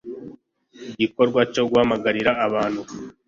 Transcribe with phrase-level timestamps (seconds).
[0.93, 2.81] igikorwa cyo guhamagarira abantu